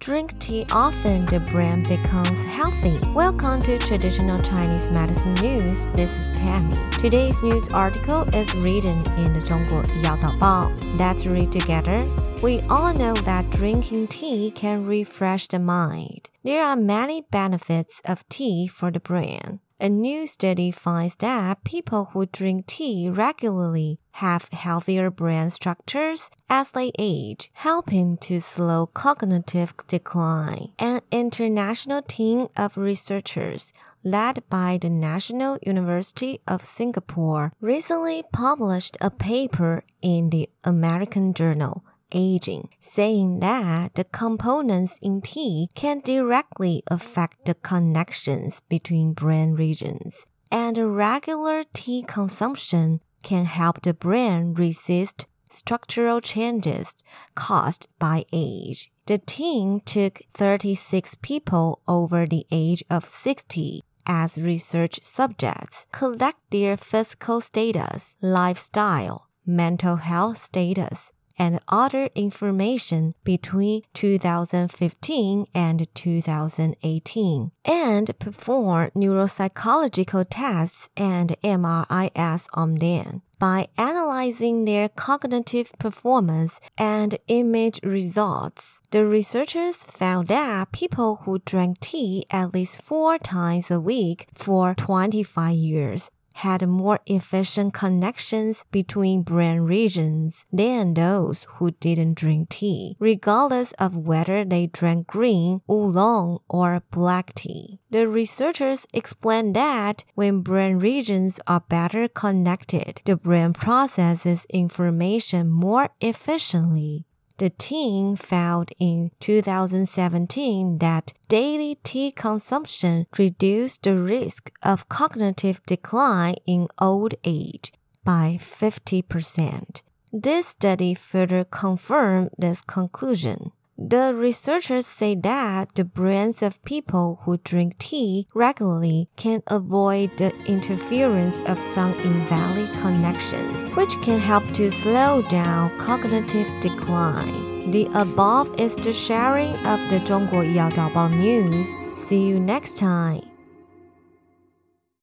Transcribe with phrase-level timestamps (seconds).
[0.00, 2.98] Drink tea often the brain becomes healthy.
[3.12, 5.88] Welcome to Traditional Chinese Medicine News.
[5.88, 6.74] This is Tammy.
[6.92, 10.72] Today's news article is written in the 中国药导报.
[10.98, 11.98] Let's read together.
[12.42, 16.30] We all know that drinking tea can refresh the mind.
[16.42, 19.60] There are many benefits of tea for the brain.
[19.82, 26.72] A new study finds that people who drink tea regularly have healthier brain structures as
[26.72, 30.72] they age, helping to slow cognitive decline.
[30.78, 33.72] An international team of researchers
[34.04, 41.82] led by the National University of Singapore recently published a paper in the American Journal
[42.12, 50.26] aging, saying that the components in tea can directly affect the connections between brain regions,
[50.50, 56.96] and regular tea consumption can help the brain resist structural changes
[57.34, 58.90] caused by age.
[59.06, 66.76] The team took 36 people over the age of 60 as research subjects, collect their
[66.76, 78.90] physical status, lifestyle, mental health status, and other information between 2015 and 2018 and perform
[78.94, 83.22] neuropsychological tests and MRIs on them.
[83.38, 91.80] By analyzing their cognitive performance and image results, the researchers found that people who drank
[91.80, 99.22] tea at least four times a week for 25 years had more efficient connections between
[99.22, 106.38] brain regions than those who didn't drink tea, regardless of whether they drank green, oolong,
[106.48, 107.78] or black tea.
[107.90, 115.90] The researchers explained that when brain regions are better connected, the brain processes information more
[116.00, 117.04] efficiently.
[117.40, 126.34] The team found in 2017 that daily tea consumption reduced the risk of cognitive decline
[126.44, 127.72] in old age
[128.04, 129.80] by 50%.
[130.12, 133.52] This study further confirmed this conclusion.
[133.82, 140.36] The researchers say that the brains of people who drink tea regularly can avoid the
[140.44, 147.70] interference of some invalid connections, which can help to slow down cognitive decline.
[147.70, 151.74] The above is the sharing of the Zhongguo Yao Daobao news.
[151.96, 153.29] See you next time.